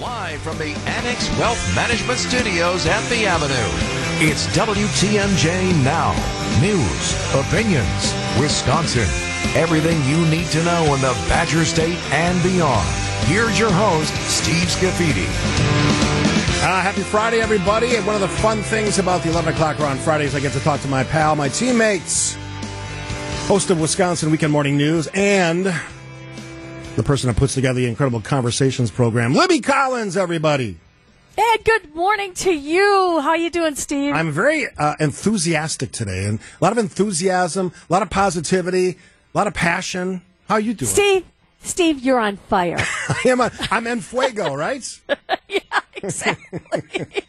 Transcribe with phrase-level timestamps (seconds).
[0.00, 3.54] Live from the Annex Wealth Management Studios at the Avenue,
[4.24, 6.12] it's WTMJ Now.
[6.60, 9.08] News, opinions, Wisconsin.
[9.56, 12.88] Everything you need to know in the Badger State and beyond.
[13.26, 15.26] Here's your host, Steve Scafidi.
[16.62, 17.96] Uh, happy Friday, everybody.
[17.96, 20.60] And one of the fun things about the 11 o'clock on Fridays, I get to
[20.60, 22.36] talk to my pal, my teammates,
[23.48, 25.74] host of Wisconsin Weekend Morning News, and
[26.98, 30.76] the person that puts together the incredible conversations program, Libby Collins, everybody.
[31.38, 33.20] And good morning to you.
[33.22, 34.12] How you doing, Steve?
[34.12, 38.98] I'm very uh, enthusiastic today, and a lot of enthusiasm, a lot of positivity,
[39.32, 40.22] a lot of passion.
[40.48, 41.24] How you doing, Steve?
[41.62, 42.78] Steve, you're on fire.
[43.08, 43.40] I am.
[43.40, 44.84] A, I'm en fuego, right?
[45.48, 45.60] yeah,
[45.94, 46.60] exactly.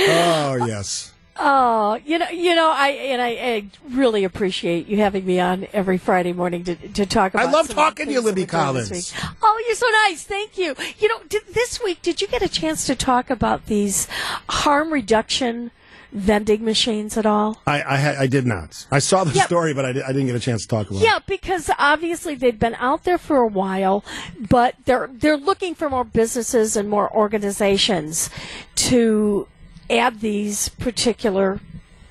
[0.00, 1.14] oh yes.
[1.40, 5.68] Oh, you know, you know, I and I, I, really appreciate you having me on
[5.72, 7.46] every Friday morning to, to talk about.
[7.46, 9.14] I love talking to you, Libby Collins.
[9.40, 10.24] Oh, you're so nice.
[10.24, 10.74] Thank you.
[10.98, 14.08] You know, did, this week, did you get a chance to talk about these
[14.48, 15.70] harm reduction
[16.10, 17.62] vending machines at all?
[17.68, 18.88] I I, I did not.
[18.90, 19.46] I saw the yep.
[19.46, 21.12] story, but I, did, I didn't get a chance to talk about yeah, it.
[21.12, 24.04] Yeah, because obviously they've been out there for a while,
[24.48, 28.28] but they're they're looking for more businesses and more organizations
[28.74, 29.46] to
[29.90, 31.60] add these particular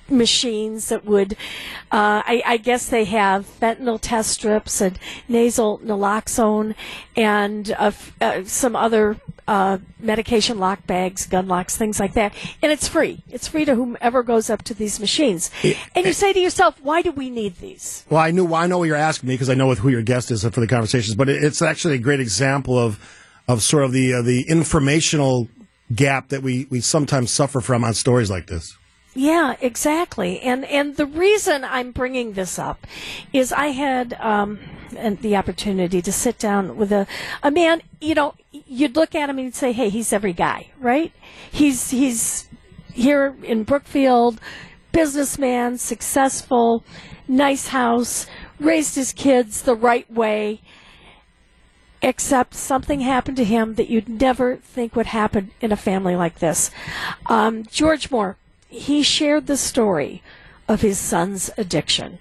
[0.09, 1.33] machines that would,
[1.91, 4.97] uh, I, I, guess they have fentanyl test strips and
[5.27, 6.75] nasal naloxone
[7.15, 12.33] and uh, uh, some other uh, medication lock bags, gun locks, things like that.
[12.61, 13.23] And it's free.
[13.29, 15.49] It's free to whomever goes up to these machines.
[15.95, 18.05] And you say to yourself, why do we need these?
[18.09, 18.53] Well, I knew.
[18.53, 20.59] I know what you're asking me because I know with who your guest is for
[20.59, 21.15] the conversations.
[21.15, 22.99] But it's actually a great example of
[23.47, 25.47] of sort of the uh, the informational
[25.93, 28.77] gap that we, we sometimes suffer from on stories like this.
[29.17, 30.39] Yeah, exactly.
[30.41, 32.85] And and the reason I'm bringing this up
[33.33, 34.59] is I had um,
[34.91, 37.07] the opportunity to sit down with a
[37.41, 37.81] a man.
[37.99, 41.11] You know, you'd look at him and you'd say, "Hey, he's every guy, right?
[41.51, 42.47] He's he's
[42.93, 44.39] here in Brookfield,
[44.91, 46.83] businessman, successful,
[47.27, 48.27] nice house,
[48.59, 50.61] raised his kids the right way."
[52.01, 56.39] Except something happened to him that you'd never think would happen in a family like
[56.39, 56.71] this.
[57.27, 58.37] Um, George Moore,
[58.69, 60.21] he shared the story
[60.67, 62.19] of his son's addiction.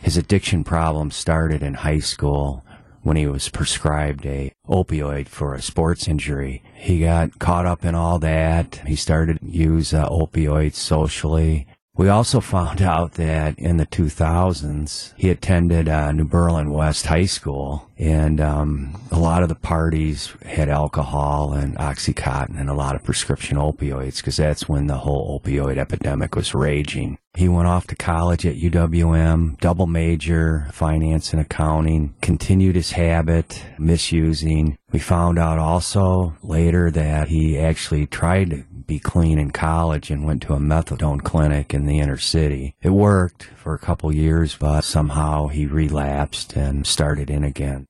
[0.00, 2.64] His addiction problem started in high school
[3.02, 6.62] when he was prescribed a opioid for a sports injury.
[6.74, 8.76] He got caught up in all that.
[8.86, 11.66] He started to use uh, opioids socially.
[11.96, 17.26] We also found out that in the 2000s, he attended uh, New Berlin West High
[17.26, 22.96] School, and um, a lot of the parties had alcohol and Oxycontin and a lot
[22.96, 27.16] of prescription opioids because that's when the whole opioid epidemic was raging.
[27.34, 33.64] He went off to college at UWM, double major, finance and accounting, continued his habit,
[33.78, 34.76] misusing.
[34.90, 40.24] We found out also later that he actually tried to be clean in college and
[40.24, 42.74] went to a methadone clinic in the inner city.
[42.82, 47.86] It worked for a couple years, but somehow he relapsed and started in again.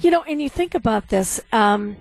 [0.00, 1.96] You know, and you think about this, um,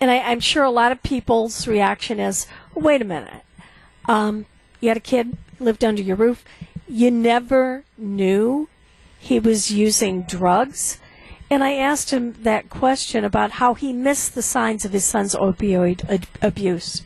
[0.00, 3.42] and I, am sure a lot of people's reaction is, wait a minute.
[4.06, 4.46] Um,
[4.80, 6.44] you had a kid, lived under your roof.
[6.88, 8.68] You never knew
[9.18, 10.98] he was using drugs.
[11.50, 15.34] And I asked him that question about how he missed the signs of his son's
[15.34, 17.02] opioid ad- abuse.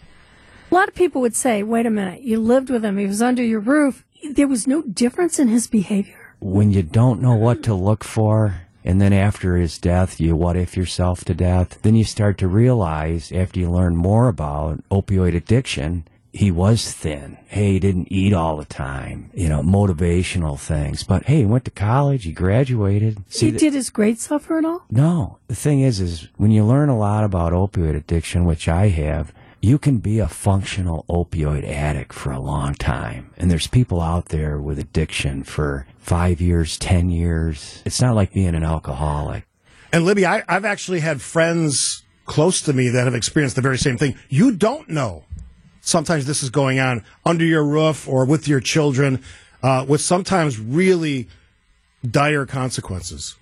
[0.74, 3.22] A lot of people would say, wait a minute, you lived with him, he was
[3.22, 4.04] under your roof.
[4.28, 6.34] There was no difference in his behavior.
[6.40, 10.56] When you don't know what to look for, and then after his death, you what
[10.56, 15.36] if yourself to death, then you start to realize after you learn more about opioid
[15.36, 17.38] addiction, he was thin.
[17.46, 19.30] Hey, he didn't eat all the time.
[19.32, 21.04] You know, motivational things.
[21.04, 22.24] But hey, he went to college.
[22.24, 23.22] He graduated.
[23.28, 24.82] See, he did his grades suffer at all?
[24.91, 25.38] No.
[25.46, 29.32] The thing is, is when you learn a lot about opioid addiction, which I have,
[29.64, 33.30] you can be a functional opioid addict for a long time.
[33.38, 37.82] And there's people out there with addiction for five years, 10 years.
[37.86, 39.47] It's not like being an alcoholic.
[39.91, 43.78] And Libby, I, have actually had friends close to me that have experienced the very
[43.78, 44.18] same thing.
[44.28, 45.24] You don't know.
[45.80, 49.22] Sometimes this is going on under your roof or with your children,
[49.62, 51.27] uh, with sometimes really
[52.09, 53.36] dire consequences.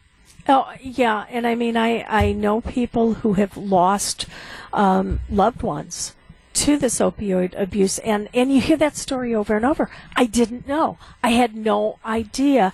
[0.48, 4.26] Oh yeah, and I mean, I I know people who have lost
[4.72, 6.14] um, loved ones
[6.54, 9.88] to this opioid abuse, and and you hear that story over and over.
[10.16, 10.98] I didn't know.
[11.22, 12.72] I had no idea.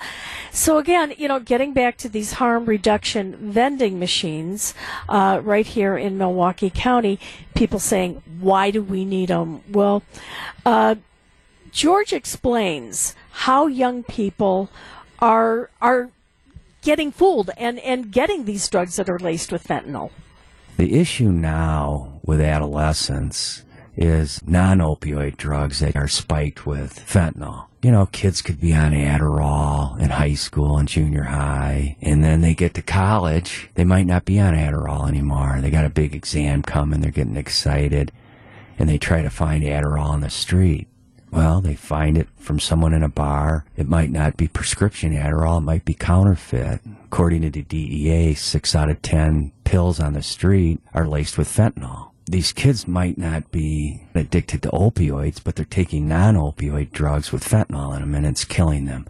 [0.51, 4.75] So again, you know, getting back to these harm reduction vending machines
[5.09, 7.21] uh, right here in Milwaukee County,
[7.55, 10.03] people saying, "Why do we need them?" Well,
[10.65, 10.97] uh,
[11.71, 14.71] George explains how young people
[15.21, 16.11] are are
[16.83, 20.11] getting fooled and, and getting these drugs that are laced with fentanyl.
[20.77, 23.65] The issue now with adolescents
[23.97, 27.67] is non-opioid drugs that are spiked with fentanyl.
[27.83, 32.41] You know, kids could be on Adderall in high school and junior high, and then
[32.41, 35.59] they get to college, they might not be on Adderall anymore.
[35.61, 38.13] They got a big exam coming, they're getting excited,
[38.79, 40.89] and they try to find Adderall on the street.
[41.31, 43.65] Well, they find it from someone in a bar.
[43.77, 46.81] It might not be prescription Adderall, it might be counterfeit.
[47.05, 51.49] According to the DEA, six out of ten pills on the street are laced with
[51.49, 52.11] fentanyl.
[52.27, 57.45] These kids might not be addicted to opioids, but they're taking non opioid drugs with
[57.45, 59.07] fentanyl in them and it's killing them.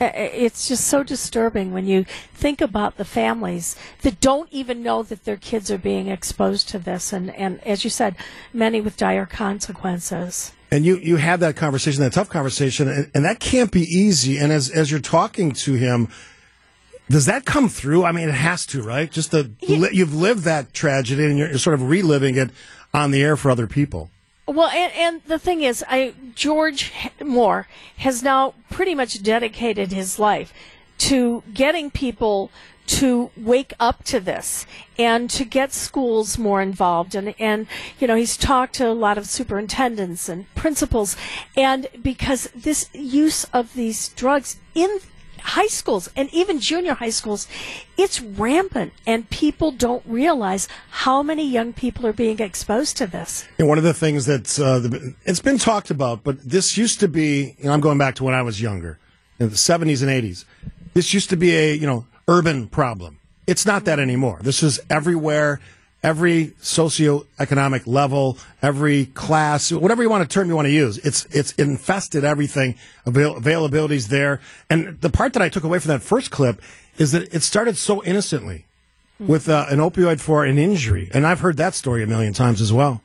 [0.00, 2.04] It's just so disturbing when you
[2.34, 6.78] think about the families that don't even know that their kids are being exposed to
[6.78, 8.16] this, and, and as you said,
[8.52, 10.52] many with dire consequences.
[10.72, 14.38] And you, you had that conversation, that tough conversation, and, and that can't be easy.
[14.38, 16.08] And as, as you're talking to him,
[17.10, 18.04] does that come through?
[18.04, 19.10] I mean, it has to, right?
[19.10, 22.48] Just the, li- you've lived that tragedy and you're, you're sort of reliving it
[22.94, 24.08] on the air for other people.
[24.46, 26.90] Well, and, and the thing is, I George
[27.22, 30.54] Moore has now pretty much dedicated his life
[30.98, 32.50] to getting people
[32.86, 34.66] to wake up to this
[34.98, 37.66] and to get schools more involved and and
[37.98, 41.16] you know he's talked to a lot of superintendents and principals
[41.56, 44.98] and because this use of these drugs in
[45.42, 47.48] high schools and even junior high schools,
[47.96, 53.44] it's rampant, and people don't realize how many young people are being exposed to this.
[53.58, 57.00] And one of the things that's uh, the, it's been talked about, but this used
[57.00, 57.56] to be.
[57.58, 58.98] You know, I'm going back to when I was younger,
[59.38, 60.44] in the 70s and 80s.
[60.94, 63.18] This used to be a you know urban problem.
[63.46, 64.38] It's not that anymore.
[64.42, 65.60] This is everywhere,
[66.02, 70.98] every socioeconomic level, every class, whatever you want to term you want to use.
[70.98, 72.76] It's it's infested everything.
[73.06, 74.40] Avail- availability's there,
[74.70, 76.60] and the part that I took away from that first clip
[76.98, 78.66] is that it started so innocently
[79.18, 82.60] with uh, an opioid for an injury, and I've heard that story a million times
[82.60, 83.02] as well.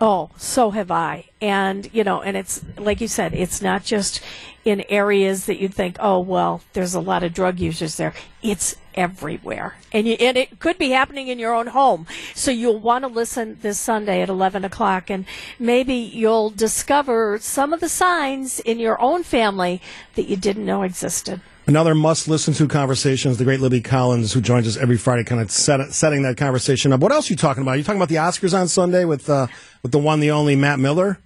[0.00, 1.24] Oh, so have I.
[1.40, 4.20] And, you know, and it's, like you said, it's not just
[4.64, 8.14] in areas that you'd think, oh, well, there's a lot of drug users there.
[8.42, 9.76] It's everywhere.
[9.92, 12.06] And, you, and it could be happening in your own home.
[12.34, 15.24] So you'll want to listen this Sunday at 11 o'clock and
[15.58, 19.80] maybe you'll discover some of the signs in your own family
[20.14, 21.40] that you didn't know existed.
[21.68, 25.22] Another must listen to conversation is the great Libby Collins, who joins us every Friday,
[25.22, 27.00] kind of set, setting that conversation up.
[27.00, 27.72] What else are you talking about?
[27.72, 29.48] Are you talking about the Oscars on Sunday with uh,
[29.82, 31.18] with the one, the only Matt Miller?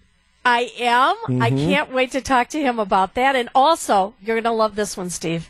[0.45, 1.41] I am.
[1.41, 3.37] I can't wait to talk to him about that.
[3.37, 5.49] And also, you're going to love this one, Steve.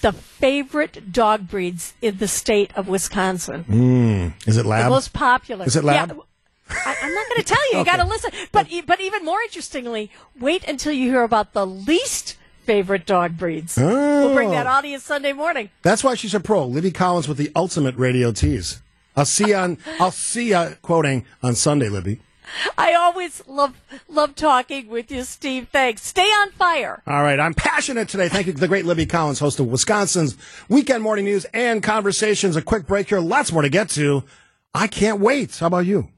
[0.00, 4.34] The favorite dog breeds in the state of Wisconsin.
[4.44, 5.66] Is it The most popular.
[5.66, 6.08] Is it lab?
[6.08, 6.74] Yeah.
[6.84, 7.78] I, I'm not going to tell you.
[7.78, 8.32] You got to listen.
[8.50, 13.76] But but even more interestingly, wait until you hear about the least favorite dog breeds.
[13.76, 14.70] We'll bring that oh.
[14.70, 15.70] audience Sunday morning.
[15.82, 16.66] That's why she's a pro.
[16.66, 18.82] Libby Collins with the ultimate radio tease.
[19.16, 19.78] I'll see you on.
[20.00, 22.20] I'll see you quoting on Sunday, Libby.
[22.76, 23.74] I always love
[24.08, 25.68] love talking with you, Steve.
[25.72, 26.06] Thanks.
[26.06, 27.02] Stay on fire.
[27.06, 28.28] All right, I'm passionate today.
[28.28, 30.36] Thank you to the great Libby Collins, host of Wisconsin's
[30.68, 32.56] Weekend Morning News and Conversations.
[32.56, 33.20] A quick break here.
[33.20, 34.24] Lots more to get to.
[34.74, 35.56] I can't wait.
[35.56, 36.08] How about you?